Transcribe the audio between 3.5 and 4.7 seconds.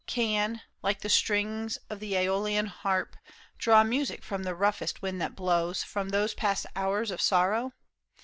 Draw music from the